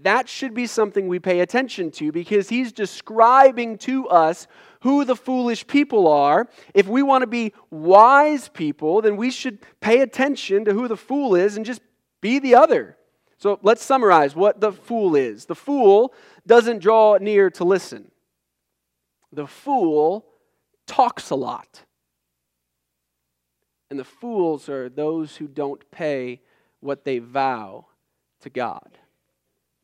[0.02, 4.46] That should be something we pay attention to because he's describing to us
[4.80, 6.48] who the foolish people are.
[6.72, 10.96] If we want to be wise people, then we should pay attention to who the
[10.96, 11.80] fool is and just
[12.24, 12.96] be the other.
[13.36, 15.44] So let's summarize what the fool is.
[15.44, 16.14] The fool
[16.46, 18.10] doesn't draw near to listen,
[19.30, 20.24] the fool
[20.86, 21.82] talks a lot.
[23.90, 26.40] And the fools are those who don't pay
[26.80, 27.84] what they vow
[28.40, 28.98] to God.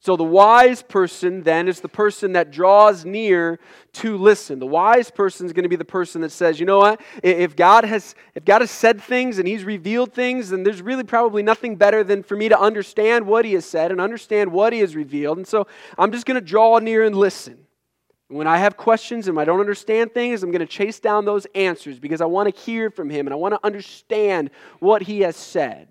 [0.03, 3.61] So the wise person then is the person that draws near
[3.93, 4.59] to listen.
[4.59, 7.03] The wise person is going to be the person that says, you know what?
[7.23, 11.05] If God has if God has said things and he's revealed things, then there's really
[11.05, 14.73] probably nothing better than for me to understand what he has said and understand what
[14.73, 15.37] he has revealed.
[15.37, 15.67] And so
[15.99, 17.67] I'm just going to draw near and listen.
[18.29, 21.47] When I have questions and I don't understand things, I'm going to chase down those
[21.55, 25.21] answers because I want to hear from him and I want to understand what he
[25.23, 25.89] has said.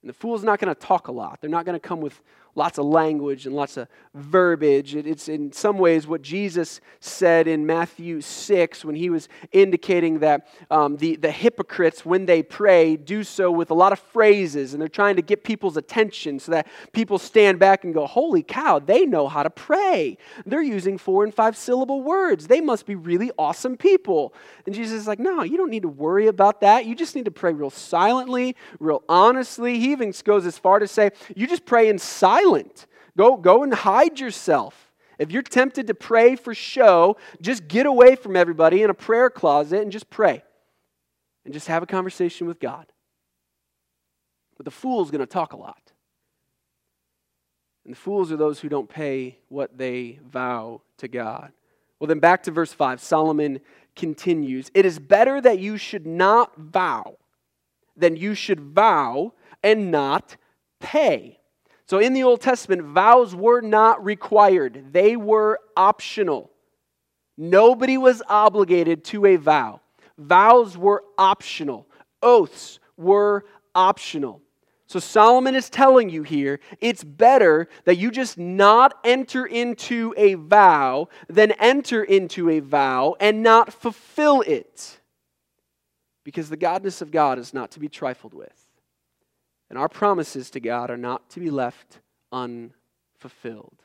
[0.00, 1.40] And the fool's not going to talk a lot.
[1.40, 2.18] They're not going to come with
[2.56, 4.94] lots of language and lots of verbiage.
[4.94, 10.46] It's in some ways what Jesus said in Matthew 6 when he was indicating that
[10.70, 14.80] um, the, the hypocrites, when they pray, do so with a lot of phrases and
[14.80, 18.78] they're trying to get people's attention so that people stand back and go, Holy cow,
[18.78, 20.16] they know how to pray.
[20.46, 22.46] They're using four and five syllable words.
[22.46, 24.32] They must be really awesome people.
[24.66, 26.86] And Jesus is like, No, you don't need to worry about that.
[26.86, 29.80] You just need to pray real silently, real honestly.
[29.80, 32.86] He even goes as far to say, You just pray in silence silent.
[33.16, 34.92] Go, go and hide yourself.
[35.18, 39.30] If you're tempted to pray for show, just get away from everybody in a prayer
[39.30, 40.42] closet and just pray.
[41.44, 42.86] And just have a conversation with God.
[44.56, 45.92] But the fool's going to talk a lot.
[47.84, 51.52] And the fools are those who don't pay what they vow to God.
[52.00, 53.00] Well, then back to verse 5.
[53.00, 53.60] Solomon
[53.94, 57.18] continues It is better that you should not vow
[57.96, 60.36] than you should vow and not
[60.80, 61.38] pay.
[61.86, 66.50] So in the Old Testament, vows were not required, they were optional.
[67.36, 69.80] Nobody was obligated to a vow.
[70.16, 71.86] Vows were optional,
[72.22, 73.44] oaths were
[73.74, 74.40] optional.
[74.86, 80.34] So Solomon is telling you here it's better that you just not enter into a
[80.34, 85.00] vow than enter into a vow and not fulfill it.
[86.22, 88.63] Because the godness of God is not to be trifled with.
[89.74, 91.98] And our promises to God are not to be left
[92.30, 93.82] unfulfilled.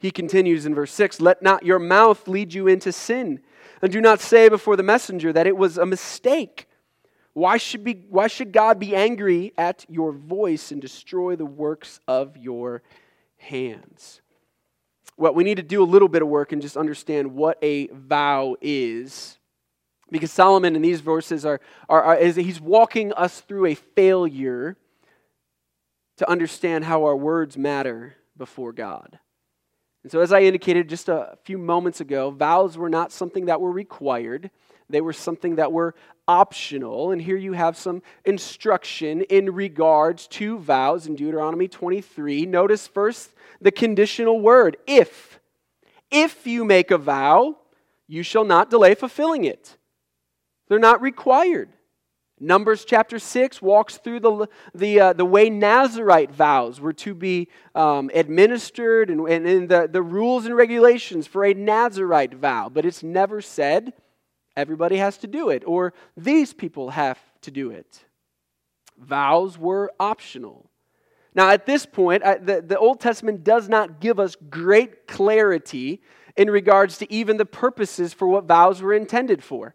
[0.00, 3.38] He continues in verse 6 Let not your mouth lead you into sin,
[3.80, 6.66] and do not say before the messenger that it was a mistake.
[7.34, 12.00] Why should, be, why should God be angry at your voice and destroy the works
[12.08, 12.82] of your
[13.36, 14.20] hands?
[15.16, 17.86] Well, we need to do a little bit of work and just understand what a
[17.92, 19.37] vow is
[20.10, 24.76] because Solomon in these verses are, are, are is he's walking us through a failure
[26.16, 29.18] to understand how our words matter before God.
[30.02, 33.60] And so, as I indicated just a few moments ago, vows were not something that
[33.60, 34.50] were required,
[34.88, 35.94] they were something that were
[36.26, 37.10] optional.
[37.10, 42.44] And here you have some instruction in regards to vows in Deuteronomy 23.
[42.46, 43.30] Notice first
[43.60, 45.40] the conditional word if.
[46.10, 47.56] If you make a vow,
[48.06, 49.77] you shall not delay fulfilling it.
[50.68, 51.70] They're not required.
[52.40, 57.48] Numbers chapter 6 walks through the, the, uh, the way Nazarite vows were to be
[57.74, 62.68] um, administered and, and, and the, the rules and regulations for a Nazarite vow.
[62.68, 63.92] But it's never said
[64.56, 68.04] everybody has to do it or these people have to do it.
[68.96, 70.70] Vows were optional.
[71.34, 76.02] Now, at this point, the, the Old Testament does not give us great clarity
[76.36, 79.74] in regards to even the purposes for what vows were intended for.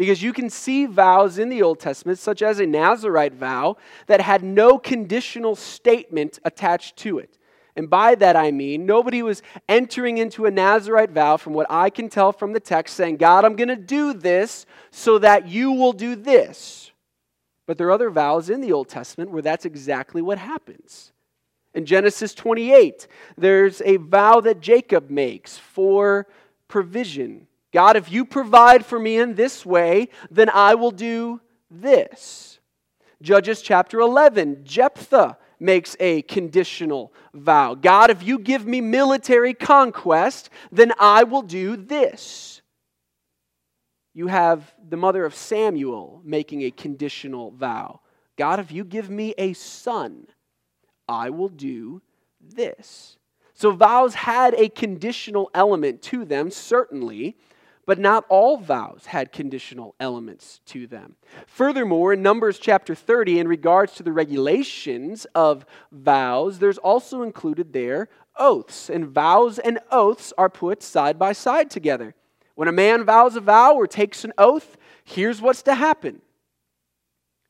[0.00, 3.76] Because you can see vows in the Old Testament, such as a Nazarite vow,
[4.06, 7.36] that had no conditional statement attached to it.
[7.76, 11.90] And by that I mean, nobody was entering into a Nazarite vow, from what I
[11.90, 15.72] can tell from the text, saying, God, I'm going to do this so that you
[15.72, 16.92] will do this.
[17.66, 21.12] But there are other vows in the Old Testament where that's exactly what happens.
[21.74, 26.26] In Genesis 28, there's a vow that Jacob makes for
[26.68, 27.48] provision.
[27.72, 31.40] God, if you provide for me in this way, then I will do
[31.70, 32.58] this.
[33.22, 37.74] Judges chapter 11, Jephthah makes a conditional vow.
[37.74, 42.62] God, if you give me military conquest, then I will do this.
[44.14, 48.00] You have the mother of Samuel making a conditional vow.
[48.36, 50.26] God, if you give me a son,
[51.06, 52.02] I will do
[52.40, 53.18] this.
[53.54, 57.36] So vows had a conditional element to them, certainly.
[57.90, 61.16] But not all vows had conditional elements to them.
[61.48, 67.72] Furthermore, in Numbers chapter 30, in regards to the regulations of vows, there's also included
[67.72, 68.90] there oaths.
[68.90, 72.14] And vows and oaths are put side by side together.
[72.54, 76.22] When a man vows a vow or takes an oath, here's what's to happen.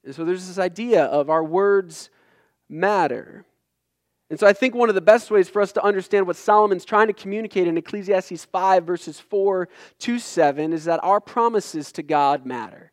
[0.06, 2.08] And so there's this idea of our words
[2.66, 3.44] matter.
[4.30, 6.84] And so I think one of the best ways for us to understand what Solomon's
[6.84, 9.68] trying to communicate in Ecclesiastes 5, verses 4
[9.98, 12.92] to 7, is that our promises to God matter.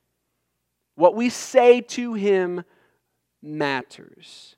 [0.96, 2.64] What we say to Him
[3.44, 4.56] matters.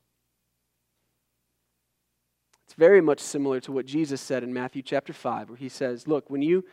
[2.66, 6.08] It's very much similar to what Jesus said in Matthew chapter 5, where He says,
[6.08, 6.64] Look, when you,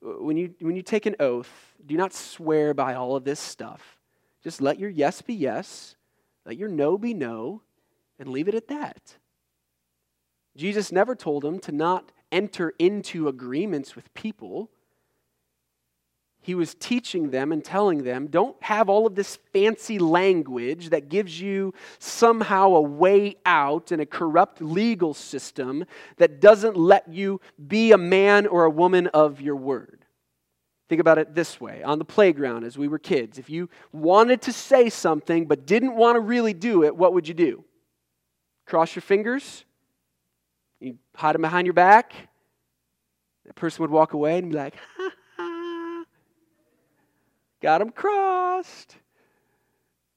[0.00, 3.98] when you, when you take an oath, do not swear by all of this stuff.
[4.42, 5.96] Just let your yes be yes,
[6.46, 7.60] let your no be no,
[8.18, 9.18] and leave it at that.
[10.56, 14.70] Jesus never told them to not enter into agreements with people.
[16.42, 21.08] He was teaching them and telling them don't have all of this fancy language that
[21.08, 25.84] gives you somehow a way out in a corrupt legal system
[26.16, 30.06] that doesn't let you be a man or a woman of your word.
[30.88, 33.38] Think about it this way on the playground as we were kids.
[33.38, 37.28] If you wanted to say something but didn't want to really do it, what would
[37.28, 37.64] you do?
[38.66, 39.64] Cross your fingers?
[40.80, 42.14] You hide them behind your back.
[43.44, 46.04] That person would walk away and be like, ha ha,
[47.60, 48.96] got them crossed.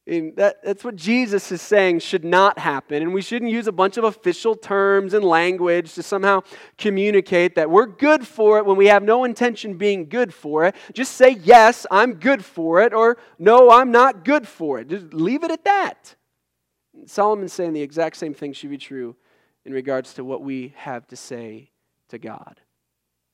[0.05, 3.01] And that, that's what Jesus is saying should not happen.
[3.01, 6.41] And we shouldn't use a bunch of official terms and language to somehow
[6.77, 10.75] communicate that we're good for it when we have no intention being good for it.
[10.93, 14.89] Just say, yes, I'm good for it, or no, I'm not good for it.
[14.89, 16.15] Just leave it at that.
[17.05, 19.15] Solomon's saying the exact same thing should be true
[19.65, 21.71] in regards to what we have to say
[22.09, 22.59] to God.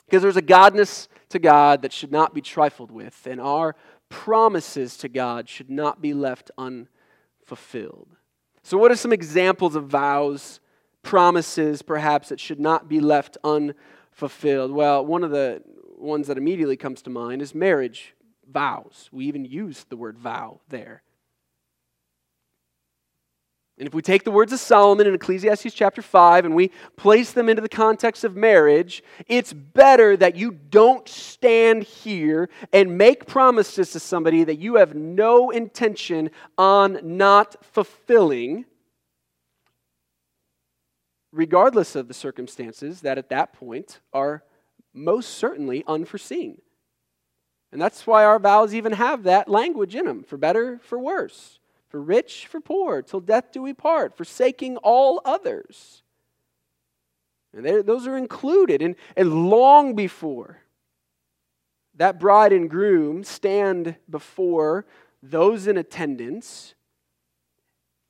[0.05, 3.75] Because there's a godness to God that should not be trifled with, and our
[4.09, 8.15] promises to God should not be left unfulfilled.
[8.63, 10.59] So, what are some examples of vows,
[11.03, 14.71] promises, perhaps, that should not be left unfulfilled?
[14.71, 15.61] Well, one of the
[15.97, 18.15] ones that immediately comes to mind is marriage
[18.51, 19.09] vows.
[19.11, 21.03] We even use the word vow there.
[23.80, 27.32] And if we take the words of Solomon in Ecclesiastes chapter 5 and we place
[27.32, 33.25] them into the context of marriage, it's better that you don't stand here and make
[33.25, 38.65] promises to somebody that you have no intention on not fulfilling,
[41.32, 44.43] regardless of the circumstances that at that point are
[44.93, 46.61] most certainly unforeseen.
[47.71, 51.59] And that's why our vows even have that language in them, for better, for worse
[51.89, 56.03] for rich, for poor, till death do we part, forsaking all others.
[57.53, 58.81] And those are included.
[58.81, 60.59] And, and long before
[61.95, 64.85] that bride and groom stand before
[65.21, 66.75] those in attendance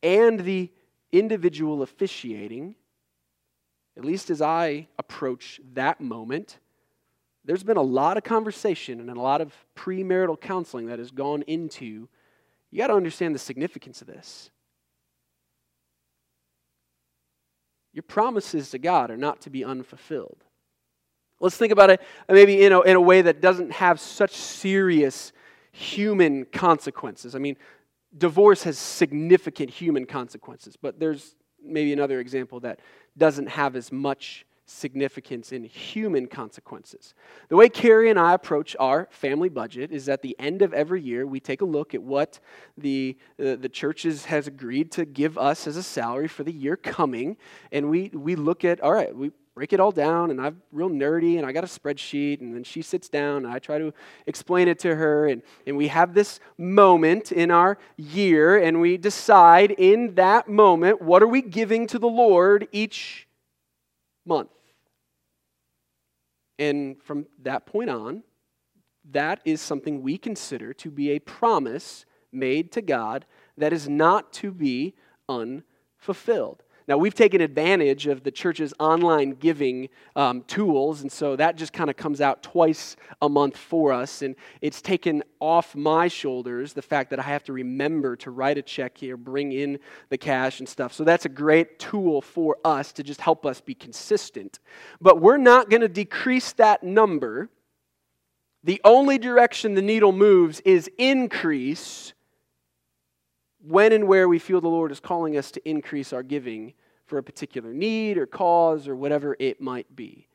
[0.03, 0.71] and the
[1.11, 2.75] individual officiating,
[3.97, 6.59] at least as I approach that moment,
[7.45, 11.41] there's been a lot of conversation and a lot of premarital counseling that has gone
[11.43, 12.07] into
[12.71, 14.51] you got to understand the significance of this.
[17.93, 20.43] Your promises to God are not to be unfulfilled.
[21.39, 24.31] Let's think about it uh, maybe in a, in a way that doesn't have such
[24.31, 25.31] serious
[25.71, 27.35] human consequences.
[27.35, 27.55] I mean,
[28.17, 32.79] divorce has significant human consequences, but there's maybe another example that
[33.17, 37.13] doesn't have as much significance in human consequences.
[37.49, 41.01] The way Carrie and I approach our family budget is at the end of every
[41.01, 42.39] year, we take a look at what
[42.77, 46.75] the, uh, the churches has agreed to give us as a salary for the year
[46.75, 47.37] coming,
[47.71, 50.89] and we, we look at, all right, we break it all down, and I'm real
[50.89, 53.93] nerdy, and I got a spreadsheet, and then she sits down, and I try to
[54.25, 58.95] explain it to her, and, and we have this moment in our year, and we
[58.95, 63.27] decide in that moment, what are we giving to the Lord each
[64.25, 64.49] month?
[66.59, 68.23] And from that point on,
[69.11, 73.25] that is something we consider to be a promise made to God
[73.57, 74.93] that is not to be
[75.27, 76.63] unfulfilled.
[76.89, 81.71] Now, we've taken advantage of the church's online giving um, tools, and so that just
[81.71, 84.23] kind of comes out twice a month for us.
[84.23, 88.57] And it's taken off my shoulders the fact that I have to remember to write
[88.57, 89.77] a check here, bring in
[90.09, 90.91] the cash and stuff.
[90.91, 94.57] So that's a great tool for us to just help us be consistent.
[94.99, 97.49] But we're not going to decrease that number.
[98.63, 102.13] The only direction the needle moves is increase
[103.61, 106.73] when and where we feel the Lord is calling us to increase our giving
[107.05, 110.27] for a particular need or cause or whatever it might be.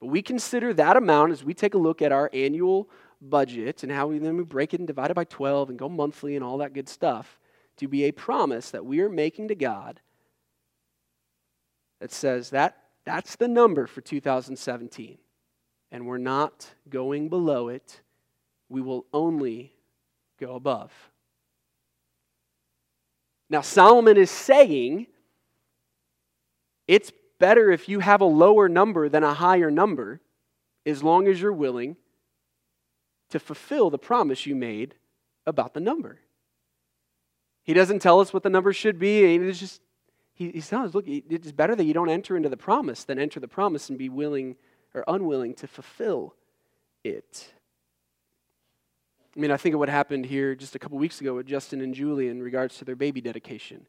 [0.00, 2.88] But we consider that amount as we take a look at our annual
[3.20, 5.88] budget and how we then we break it and divide it by 12 and go
[5.88, 7.38] monthly and all that good stuff
[7.76, 10.00] to be a promise that we are making to God
[12.00, 15.18] that says that that's the number for 2017
[15.92, 18.00] and we're not going below it.
[18.68, 19.74] We will only
[20.40, 21.11] go above
[23.52, 25.06] now solomon is saying
[26.88, 30.20] it's better if you have a lower number than a higher number,
[30.84, 31.96] as long as you're willing
[33.30, 34.94] to fulfill the promise you made
[35.46, 36.18] about the number.
[37.64, 39.36] He doesn't tell us what the number should be.
[39.36, 39.80] It's just,
[40.34, 43.48] he, us, look, it's better that you don't enter into the promise than enter the
[43.48, 44.56] promise and be willing
[44.94, 46.34] or unwilling to fulfill
[47.04, 47.52] it.
[49.36, 51.80] I mean, I think of what happened here just a couple weeks ago with Justin
[51.80, 53.86] and Julie in regards to their baby dedication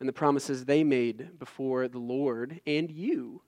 [0.00, 3.42] and the promises they made before the Lord and you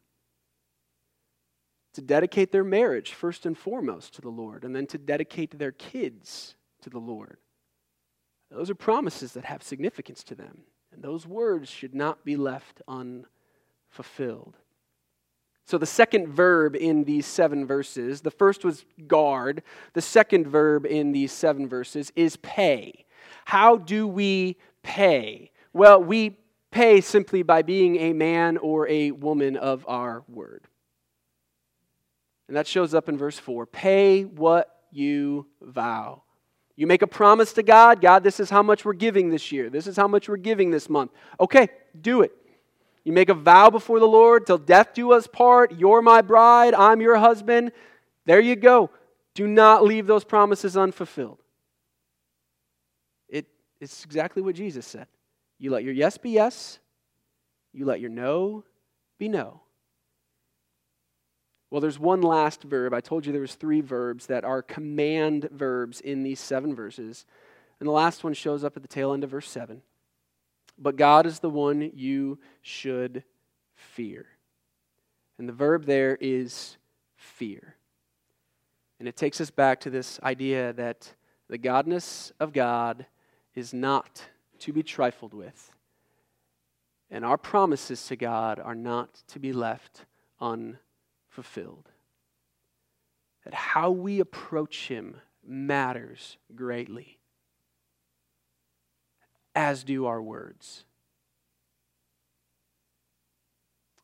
[1.95, 5.73] to dedicate their marriage first and foremost to the Lord, and then to dedicate their
[5.73, 7.39] kids to the Lord.
[8.51, 10.63] Those are promises that have significance to them,
[10.93, 14.57] and those words should not be left unfulfilled.
[15.67, 19.63] So, the second verb in these seven verses, the first was guard.
[19.95, 23.07] The second verb in these seven verses is pay.
[23.47, 25.51] How do we pay?
[25.73, 26.39] Well, we
[26.71, 30.67] pay simply by being a man or a woman of our word.
[32.49, 33.65] And that shows up in verse 4.
[33.67, 36.23] Pay what you vow.
[36.77, 39.71] You make a promise to God God, this is how much we're giving this year.
[39.71, 41.13] This is how much we're giving this month.
[41.41, 42.33] Okay, do it.
[43.05, 45.79] You make a vow before the Lord till death do us part.
[45.79, 47.73] You're my bride, I'm your husband.
[48.25, 48.91] There you go.
[49.35, 51.39] Do not leave those promises unfulfilled.
[53.29, 53.47] It,
[53.81, 55.07] it's exactly what Jesus said.
[55.59, 56.79] You let your yes be yes,
[57.73, 58.65] you let your no
[59.19, 59.61] be no.
[61.71, 62.95] Well, there's one last verb.
[62.95, 67.27] I told you there was three verbs that are command verbs in these seven verses.
[67.81, 69.83] And the last one shows up at the tail end of verse 7.
[70.79, 73.25] But God is the one you should
[73.75, 74.27] fear.
[75.39, 76.77] And the verb there is
[77.17, 77.77] fear.
[78.99, 81.15] And it takes us back to this idea that
[81.49, 83.07] the godness of God
[83.55, 84.23] is not
[84.61, 85.73] to be trifled with.
[87.11, 90.05] And our promises to God are not to be left
[90.41, 91.91] unfulfilled.
[93.45, 97.19] That how we approach Him matters greatly,
[99.55, 100.85] as do our words.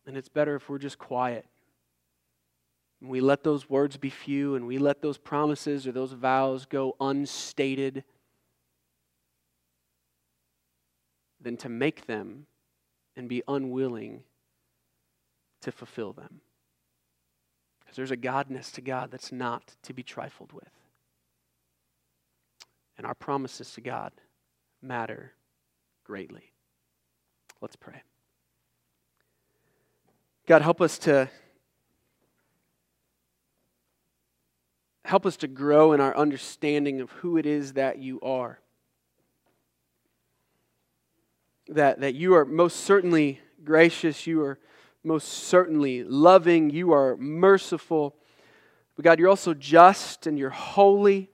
[0.07, 1.47] And it's better if we're just quiet.
[3.01, 6.67] And we let those words be few and we let those promises or those vows
[6.67, 8.05] go unstated
[11.41, 12.47] than to make them
[13.17, 14.23] and be unwilling
[15.63, 16.41] to fulfill them.
[17.81, 20.71] Because there's a godness to God that's not to be trifled with.
[22.99, 24.13] And our promises to God
[24.83, 25.33] matter
[26.05, 26.53] greatly.
[27.61, 28.03] Let's pray.
[30.47, 31.29] God, help us to
[35.05, 38.61] help us to grow in our understanding of who it is that you are
[41.71, 44.59] that, that you are most certainly gracious, you are
[45.05, 48.17] most certainly loving, you are merciful,
[48.97, 51.31] But God, you're also just and you're holy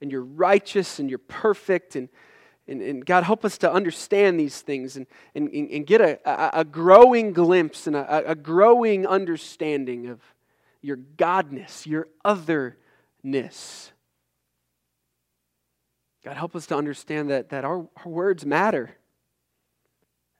[0.00, 1.96] and you're righteous and you're perfect.
[1.96, 2.08] And,
[2.66, 6.64] and, and God, help us to understand these things and, and, and get a, a,
[6.64, 10.20] growing glimpse and a, a growing understanding of
[10.80, 13.92] your godness, your otherness.
[16.24, 18.96] God, help us to understand that, that our, our words matter.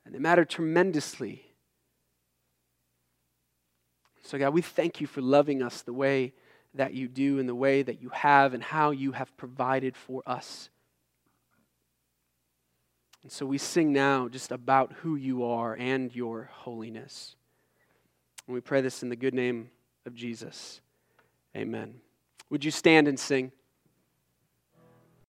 [0.03, 1.43] And they matter tremendously.
[4.23, 6.33] So, God, we thank you for loving us the way
[6.73, 10.23] that you do and the way that you have and how you have provided for
[10.25, 10.69] us.
[13.25, 17.35] And so we sing now just about who you are and your holiness.
[18.45, 19.71] And we pray this in the good name
[20.05, 20.79] of Jesus.
[21.57, 21.95] Amen.
[22.51, 23.51] Would you stand and sing?